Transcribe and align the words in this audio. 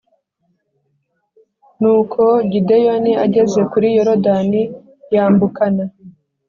Nuko 1.79 2.21
Gideyoni 2.51 3.11
ageze 3.25 3.59
kuri 3.71 3.87
Yorodani 3.97 4.61
yambukana 5.15 5.83